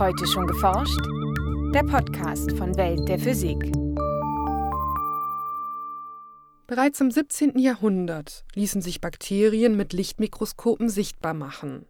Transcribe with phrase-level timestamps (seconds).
[0.00, 0.98] Heute schon geforscht?
[1.74, 3.58] Der Podcast von Welt der Physik.
[6.66, 7.58] Bereits im 17.
[7.58, 11.84] Jahrhundert ließen sich Bakterien mit Lichtmikroskopen sichtbar machen.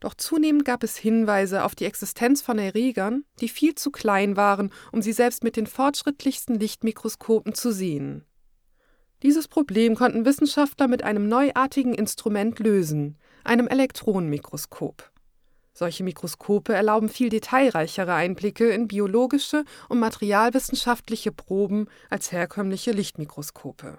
[0.00, 4.72] Doch zunehmend gab es Hinweise auf die Existenz von Erregern, die viel zu klein waren,
[4.90, 8.24] um sie selbst mit den fortschrittlichsten Lichtmikroskopen zu sehen.
[9.22, 15.13] Dieses Problem konnten Wissenschaftler mit einem neuartigen Instrument lösen, einem Elektronenmikroskop.
[15.76, 23.98] Solche Mikroskope erlauben viel detailreichere Einblicke in biologische und materialwissenschaftliche Proben als herkömmliche Lichtmikroskope.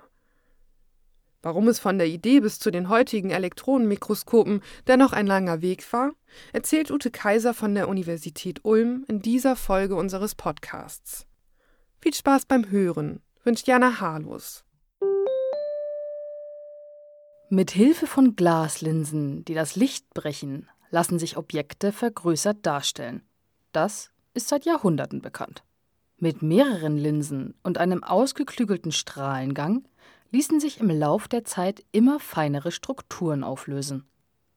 [1.42, 6.14] Warum es von der Idee bis zu den heutigen Elektronenmikroskopen dennoch ein langer Weg war,
[6.54, 11.28] erzählt Ute Kaiser von der Universität Ulm in dieser Folge unseres Podcasts.
[12.00, 14.64] Viel Spaß beim Hören, wünscht Jana Harlos.
[17.50, 23.22] Mit Hilfe von Glaslinsen, die das Licht brechen, lassen sich Objekte vergrößert darstellen.
[23.74, 25.66] Das ist seit Jahrhunderten bekannt.
[26.20, 29.86] Mit mehreren Linsen und einem ausgeklügelten Strahlengang
[30.32, 34.06] ließen sich im Lauf der Zeit immer feinere Strukturen auflösen.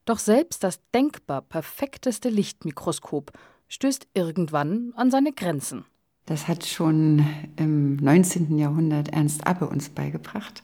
[0.04, 3.32] Doch selbst das denkbar perfekteste Lichtmikroskop
[3.66, 5.86] stößt irgendwann an seine Grenzen.
[6.26, 8.56] Das hat schon im 19.
[8.58, 10.62] Jahrhundert Ernst Abbe uns beigebracht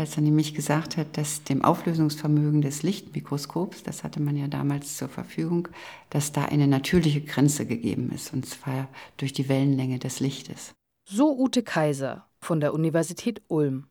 [0.00, 4.96] als er nämlich gesagt hat, dass dem Auflösungsvermögen des Lichtmikroskops, das hatte man ja damals
[4.96, 5.68] zur Verfügung,
[6.08, 10.72] dass da eine natürliche Grenze gegeben ist, und zwar durch die Wellenlänge des Lichtes.
[11.04, 13.86] So Ute Kaiser von der Universität Ulm.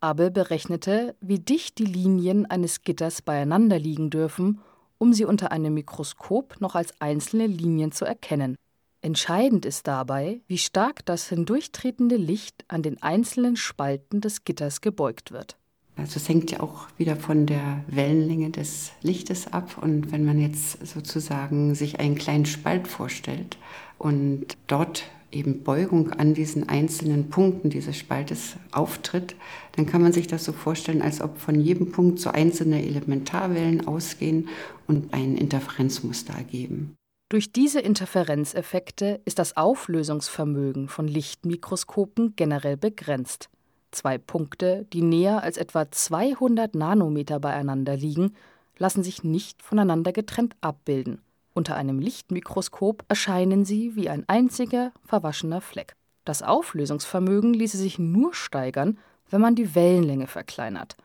[0.00, 4.60] Abel berechnete, wie dicht die Linien eines Gitters beieinander liegen dürfen,
[4.98, 8.56] um sie unter einem Mikroskop noch als einzelne Linien zu erkennen.
[9.00, 15.30] Entscheidend ist dabei, wie stark das hindurchtretende Licht an den einzelnen Spalten des Gitters gebeugt
[15.30, 15.56] wird.
[15.96, 19.78] Also es hängt ja auch wieder von der Wellenlänge des Lichtes ab.
[19.80, 23.56] Und wenn man jetzt sozusagen sich einen kleinen Spalt vorstellt
[23.98, 29.36] und dort eben Beugung an diesen einzelnen Punkten dieses Spaltes auftritt,
[29.72, 33.86] dann kann man sich das so vorstellen, als ob von jedem Punkt so einzelne Elementarwellen
[33.86, 34.48] ausgehen
[34.86, 36.97] und ein Interferenzmuster ergeben.
[37.30, 43.50] Durch diese Interferenzeffekte ist das Auflösungsvermögen von Lichtmikroskopen generell begrenzt.
[43.90, 48.34] Zwei Punkte, die näher als etwa 200 Nanometer beieinander liegen,
[48.78, 51.20] lassen sich nicht voneinander getrennt abbilden.
[51.52, 55.96] Unter einem Lichtmikroskop erscheinen sie wie ein einziger verwaschener Fleck.
[56.24, 60.96] Das Auflösungsvermögen ließe sich nur steigern, wenn man die Wellenlänge verkleinert.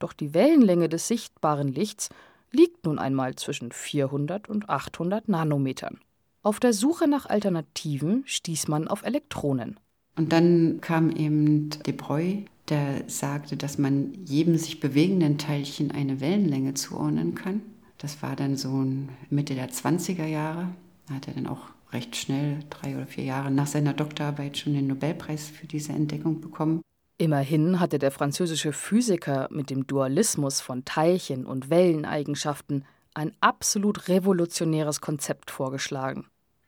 [0.00, 2.08] Doch die Wellenlänge des sichtbaren Lichts
[2.50, 6.00] liegt nun einmal zwischen 400 und 800 Nanometern.
[6.42, 9.78] Auf der Suche nach Alternativen stieß man auf Elektronen.
[10.16, 16.20] Und dann kam eben De Broglie, der sagte, dass man jedem sich bewegenden Teilchen eine
[16.20, 17.62] Wellenlänge zuordnen kann.
[17.98, 18.86] Das war dann so
[19.30, 20.68] Mitte der 20er Jahre.
[21.06, 24.74] Da hat er dann auch recht schnell, drei oder vier Jahre nach seiner Doktorarbeit, schon
[24.74, 26.82] den Nobelpreis für diese Entdeckung bekommen.
[27.20, 35.00] Immerhin hatte der französische Physiker mit dem Dualismus von Teilchen- und Welleneigenschaften ein absolut revolutionäres
[35.00, 36.26] Konzept vorgeschlagen.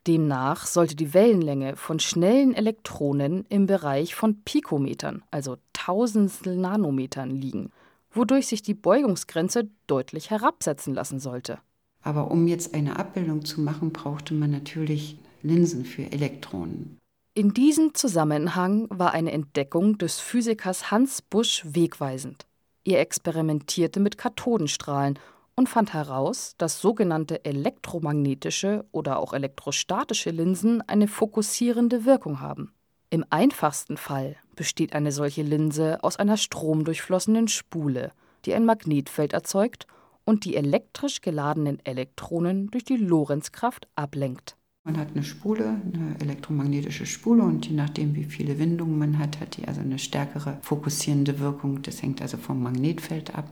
[0.09, 7.71] Demnach sollte die Wellenlänge von schnellen Elektronen im Bereich von Pikometern, also Tausendstel Nanometern, liegen,
[8.11, 11.61] wodurch sich die Beugungsgrenze deutlich herabsetzen lassen sollte.
[12.03, 17.00] Aber um jetzt eine Abbildung zu machen, brauchte man natürlich Linsen für Elektronen.
[17.33, 22.45] In diesem Zusammenhang war eine Entdeckung des Physikers Hans Busch wegweisend.
[22.85, 25.17] Er experimentierte mit Kathodenstrahlen
[25.55, 32.73] und fand heraus, dass sogenannte elektromagnetische oder auch elektrostatische Linsen eine fokussierende Wirkung haben.
[33.11, 38.11] Im einfachsten Fall besteht eine solche Linse aus einer stromdurchflossenen Spule,
[38.45, 39.87] die ein Magnetfeld erzeugt
[40.25, 44.57] und die elektrisch geladenen Elektronen durch die Lorentzkraft ablenkt.
[44.85, 49.39] Man hat eine Spule, eine elektromagnetische Spule und je nachdem, wie viele Windungen man hat,
[49.39, 51.83] hat die also eine stärkere fokussierende Wirkung.
[51.83, 53.45] Das hängt also vom Magnetfeld ab.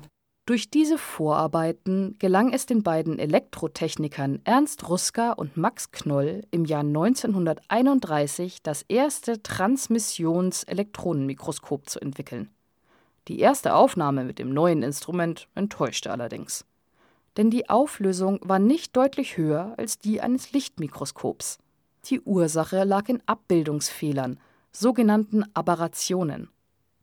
[0.46, 6.80] Durch diese Vorarbeiten gelang es den beiden Elektrotechnikern Ernst Ruska und Max Knoll im Jahr
[6.80, 12.48] 1931 das erste Transmissions-Elektronenmikroskop zu entwickeln.
[13.28, 16.64] Die erste Aufnahme mit dem neuen Instrument enttäuschte allerdings
[17.38, 21.58] denn die Auflösung war nicht deutlich höher als die eines Lichtmikroskops.
[22.06, 24.40] Die Ursache lag in Abbildungsfehlern,
[24.72, 26.50] sogenannten Aberrationen.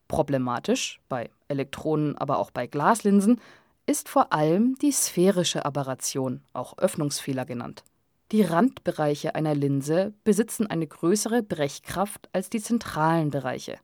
[0.09, 3.39] Problematisch, bei Elektronen, aber auch bei Glaslinsen,
[3.85, 7.83] ist vor allem die sphärische Aberration, auch Öffnungsfehler genannt.
[8.31, 13.77] Die Randbereiche einer Linse besitzen eine größere Brechkraft als die zentralen Bereiche.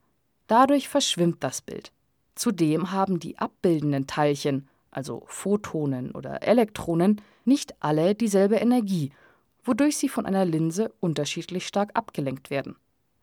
[0.48, 1.94] Dadurch verschwimmt das Bild.
[2.36, 9.12] Zudem haben die abbildenden Teilchen also Photonen oder Elektronen, nicht alle dieselbe Energie,
[9.64, 12.76] wodurch sie von einer Linse unterschiedlich stark abgelenkt werden.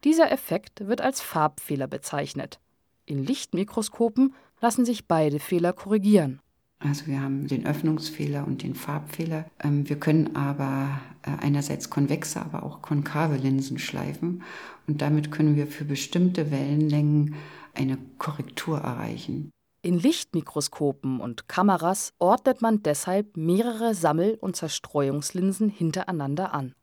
[0.04, 2.60] Dieser Effekt wird als Farbfehler bezeichnet.
[3.06, 6.40] In Lichtmikroskopen lassen sich beide Fehler korrigieren.
[6.80, 9.46] Also wir haben den Öffnungsfehler und den Farbfehler.
[9.62, 14.42] Ähm, wir können aber äh, einerseits konvexe, aber auch konkave Linsen schleifen
[14.86, 17.34] und damit können wir für bestimmte Wellenlängen
[17.74, 19.50] eine Korrektur erreichen.
[19.80, 26.74] In Lichtmikroskopen und Kameras ordnet man deshalb mehrere Sammel- und Zerstreuungslinsen hintereinander an.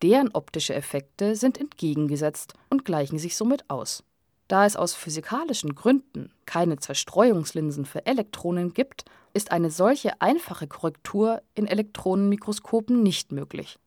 [0.00, 4.02] Deren optische Effekte sind entgegengesetzt und gleichen sich somit aus.
[4.48, 9.04] Da es aus physikalischen Gründen keine Zerstreuungslinsen für Elektronen gibt,
[9.34, 13.78] ist eine solche einfache Korrektur in Elektronenmikroskopen nicht möglich.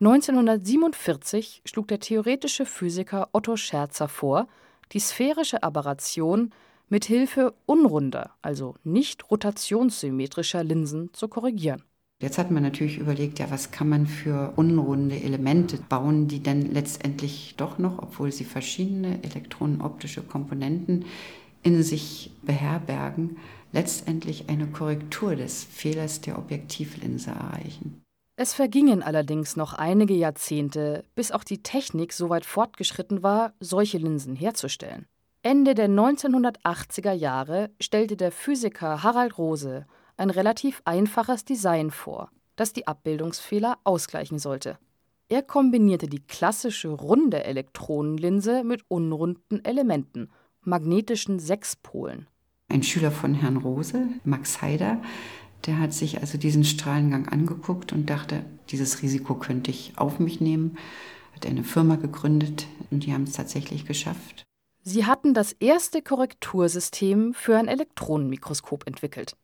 [0.00, 4.48] 1947 schlug der theoretische Physiker Otto Scherzer vor,
[4.92, 6.52] die sphärische Aberration
[6.88, 11.82] mit Hilfe unrunder, also nicht rotationssymmetrischer Linsen zu korrigieren
[12.18, 16.62] Jetzt hat man natürlich überlegt, ja, was kann man für unrunde Elemente bauen, die dann
[16.62, 21.04] letztendlich doch noch, obwohl sie verschiedene elektronenoptische Komponenten
[21.62, 23.36] in sich beherbergen,
[23.72, 28.02] letztendlich eine Korrektur des Fehlers der Objektivlinse erreichen.
[28.36, 33.98] Es vergingen allerdings noch einige Jahrzehnte, bis auch die Technik so weit fortgeschritten war, solche
[33.98, 35.06] Linsen herzustellen.
[35.46, 42.72] Ende der 1980er Jahre stellte der Physiker Harald Rose ein relativ einfaches Design vor, das
[42.72, 44.76] die Abbildungsfehler ausgleichen sollte.
[45.28, 50.30] Er kombinierte die klassische runde Elektronenlinse mit unrunden Elementen,
[50.62, 52.26] magnetischen Sechspolen.
[52.68, 55.00] Ein Schüler von Herrn Rose, Max Haider,
[55.64, 60.40] der hat sich also diesen Strahlengang angeguckt und dachte, dieses Risiko könnte ich auf mich
[60.40, 60.76] nehmen,
[61.36, 64.45] hat eine Firma gegründet und die haben es tatsächlich geschafft.
[64.88, 69.36] Sie hatten das erste Korrektursystem für ein Elektronenmikroskop entwickelt.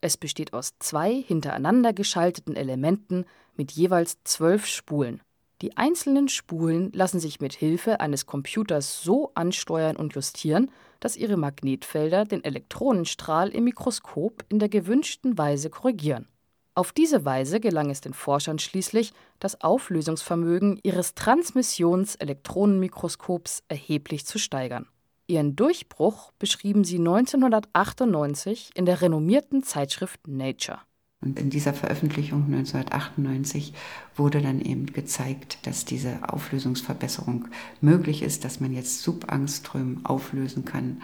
[0.00, 5.20] Es besteht aus zwei hintereinander geschalteten Elementen mit jeweils zwölf Spulen.
[5.60, 10.70] Die einzelnen Spulen lassen sich mit Hilfe eines Computers so ansteuern und justieren,
[11.00, 16.28] dass ihre Magnetfelder den Elektronenstrahl im Mikroskop in der gewünschten Weise korrigieren.
[16.78, 24.86] Auf diese Weise gelang es den Forschern schließlich, das Auflösungsvermögen ihres Transmissionselektronenmikroskops erheblich zu steigern
[25.26, 30.78] Ihren Durchbruch beschrieben sie 1998 in der renommierten Zeitschrift Nature.
[31.20, 33.72] Und in dieser Veröffentlichung 1998
[34.14, 37.48] wurde dann eben gezeigt, dass diese Auflösungsverbesserung
[37.80, 41.02] möglich ist, dass man jetzt Subangströme auflösen kann.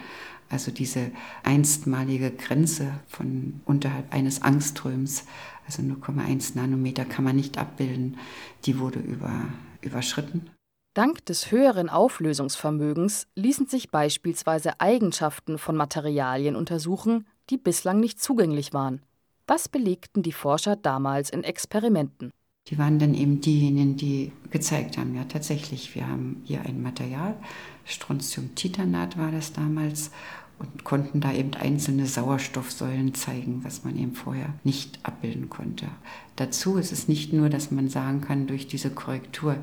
[0.49, 1.11] Also diese
[1.43, 5.25] einstmalige Grenze von unterhalb eines Angströms,
[5.67, 8.19] also 0,1 Nanometer kann man nicht abbilden,
[8.67, 9.33] die wurde über,
[9.81, 10.51] überschritten.
[10.95, 18.73] Dank des höheren Auflösungsvermögens ließen sich beispielsweise Eigenschaften von Materialien untersuchen, die bislang nicht zugänglich
[18.73, 19.01] waren.
[19.47, 22.31] Das belegten die Forscher damals in Experimenten.
[22.69, 27.37] Die waren dann eben diejenigen, die gezeigt haben, ja tatsächlich, wir haben hier ein Material,
[27.85, 30.11] Strontium-Titanat war das damals,
[30.59, 35.89] und konnten da eben einzelne Sauerstoffsäulen zeigen, was man eben vorher nicht abbilden konnte.
[36.37, 39.57] Dazu ist es nicht nur, dass man sagen kann, durch diese Korrektur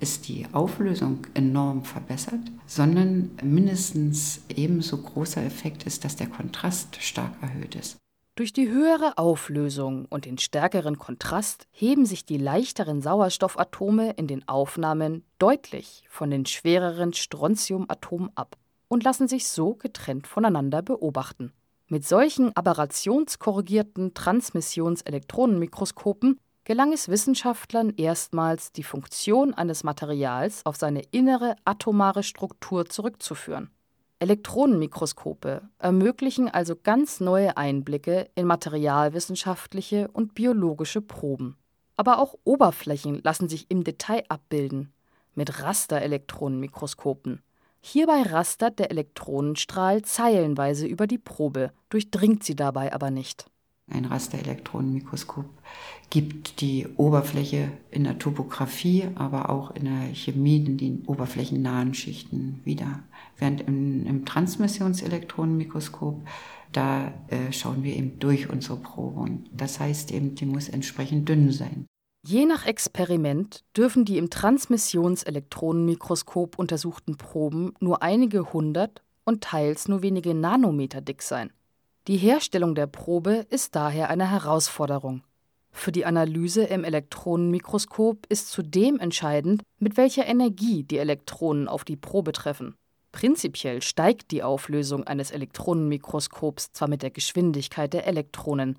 [0.00, 7.32] ist die Auflösung enorm verbessert, sondern mindestens ebenso großer Effekt ist, dass der Kontrast stark
[7.42, 7.96] erhöht ist.
[8.38, 14.46] Durch die höhere Auflösung und den stärkeren Kontrast heben sich die leichteren Sauerstoffatome in den
[14.46, 21.52] Aufnahmen deutlich von den schwereren Strontiumatomen ab und lassen sich so getrennt voneinander beobachten.
[21.88, 31.56] Mit solchen aberrationskorrigierten Transmissionselektronenmikroskopen gelang es Wissenschaftlern erstmals, die Funktion eines Materials auf seine innere
[31.64, 33.72] atomare Struktur zurückzuführen.
[34.20, 41.56] Elektronenmikroskope ermöglichen also ganz neue Einblicke in materialwissenschaftliche und biologische Proben.
[41.96, 44.92] Aber auch Oberflächen lassen sich im Detail abbilden
[45.34, 47.42] mit Rasterelektronenmikroskopen.
[47.80, 53.46] Hierbei rastert der Elektronenstrahl zeilenweise über die Probe, durchdringt sie dabei aber nicht.
[53.90, 55.46] Ein Rasterelektronenmikroskop
[56.10, 62.60] gibt die Oberfläche in der Topographie, aber auch in der Chemie, in den oberflächennahen Schichten
[62.64, 63.02] wieder.
[63.38, 66.20] Während im, im Transmissionselektronenmikroskop,
[66.72, 69.20] da äh, schauen wir eben durch unsere Probe.
[69.20, 71.86] Und das heißt eben, die muss entsprechend dünn sein.
[72.26, 80.02] Je nach Experiment dürfen die im Transmissionselektronenmikroskop untersuchten Proben nur einige hundert und teils nur
[80.02, 81.52] wenige Nanometer dick sein.
[82.08, 85.22] Die Herstellung der Probe ist daher eine Herausforderung.
[85.70, 91.96] Für die Analyse im Elektronenmikroskop ist zudem entscheidend, mit welcher Energie die Elektronen auf die
[91.96, 92.76] Probe treffen.
[93.12, 98.78] Prinzipiell steigt die Auflösung eines Elektronenmikroskops zwar mit der Geschwindigkeit der Elektronen,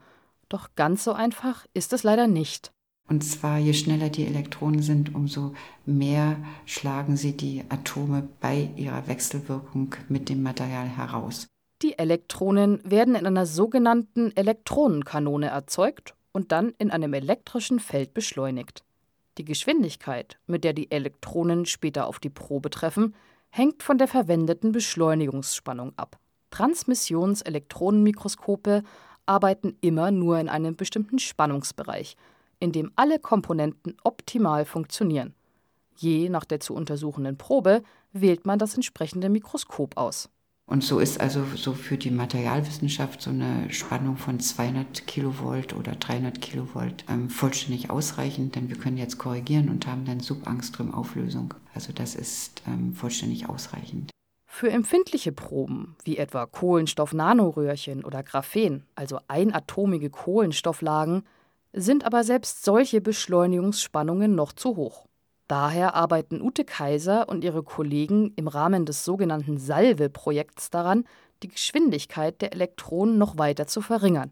[0.50, 2.72] doch ganz so einfach ist es leider nicht.
[3.08, 5.54] Und zwar, je schneller die Elektronen sind, umso
[5.86, 11.48] mehr schlagen sie die Atome bei ihrer Wechselwirkung mit dem Material heraus.
[11.82, 18.84] Die Elektronen werden in einer sogenannten Elektronenkanone erzeugt und dann in einem elektrischen Feld beschleunigt.
[19.38, 23.16] Die Geschwindigkeit, mit der die Elektronen später auf die Probe treffen,
[23.50, 26.20] hängt von der verwendeten Beschleunigungsspannung ab.
[26.52, 28.84] Transmissionselektronenmikroskope
[29.26, 32.18] arbeiten immer nur in einem bestimmten Spannungsbereich–
[32.60, 35.34] in dem alle Komponenten optimal funktionieren.
[35.96, 37.84] Je nach der zu untersuchenden Probe
[38.14, 40.30] wählt man das entsprechende Mikroskop aus.
[40.70, 45.94] Und so ist also so für die Materialwissenschaft so eine Spannung von 200 Kilovolt oder
[45.94, 51.56] 300 Kilovolt ähm, vollständig ausreichend, denn wir können jetzt korrigieren und haben dann Subangström-Auflösung.
[51.74, 54.12] Also das ist ähm, vollständig ausreichend.
[54.46, 61.24] Für empfindliche Proben, wie etwa Kohlenstoff-Nanoröhrchen oder Graphen, also einatomige Kohlenstofflagen,
[61.74, 65.09] sind aber selbst solche Beschleunigungsspannungen noch zu hoch.
[65.50, 71.06] Daher arbeiten Ute Kaiser und ihre Kollegen im Rahmen des sogenannten Salve-Projekts daran,
[71.42, 74.32] die Geschwindigkeit der Elektronen noch weiter zu verringern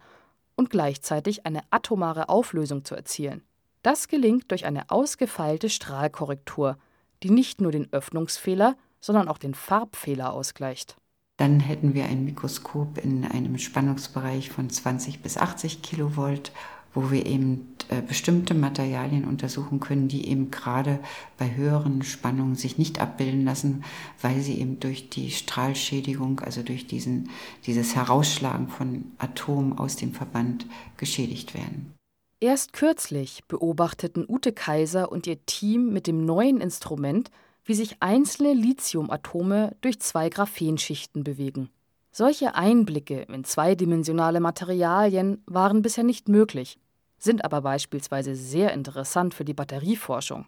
[0.55, 3.41] und gleichzeitig eine atomare Auflösung zu erzielen.
[3.81, 6.77] Das gelingt durch eine ausgefeilte Strahlkorrektur,
[7.23, 10.97] die nicht nur den Öffnungsfehler, sondern auch den Farbfehler ausgleicht.
[11.37, 16.51] Dann hätten wir ein Mikroskop in einem Spannungsbereich von 20 bis 80 Kilovolt
[16.97, 17.75] wo wir eben
[18.07, 20.99] bestimmte Materialien untersuchen können, die eben gerade
[21.37, 23.83] bei höheren Spannungen sich nicht abbilden lassen,
[24.21, 27.29] weil sie eben durch die Strahlschädigung, also durch diesen,
[27.65, 30.65] dieses Herausschlagen von Atomen aus dem Verband
[30.97, 31.93] geschädigt werden.
[32.39, 37.31] Erst kürzlich beobachteten Ute Kaiser und ihr Team mit dem neuen Instrument,
[37.65, 41.69] wie sich einzelne Lithiumatome durch zwei Graphenschichten bewegen.
[42.11, 46.79] Solche Einblicke in zweidimensionale Materialien waren bisher nicht möglich
[47.17, 50.45] sind aber beispielsweise sehr interessant für die Batterieforschung.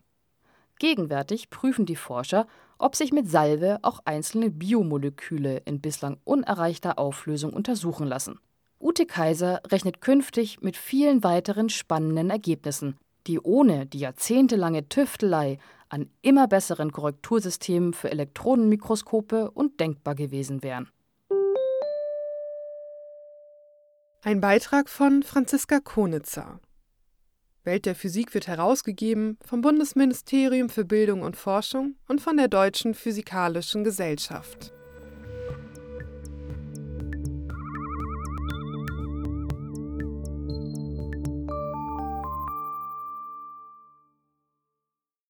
[0.79, 2.47] Gegenwärtig prüfen die Forscher,
[2.77, 8.39] ob sich mit Salve auch einzelne Biomoleküle in bislang unerreichter Auflösung untersuchen lassen.
[8.79, 12.95] Ute Kaiser rechnet künftig mit vielen weiteren spannenden Ergebnissen,
[13.27, 15.57] die ohne die jahrzehntelange Tüftelei
[15.89, 20.89] an immer besseren Korrektursystemen für Elektronenmikroskope undenkbar gewesen wären.
[24.21, 26.59] Ein Beitrag von Franziska Konitzer.
[27.63, 32.95] Welt der Physik wird herausgegeben vom Bundesministerium für Bildung und Forschung und von der Deutschen
[32.95, 34.73] Physikalischen Gesellschaft.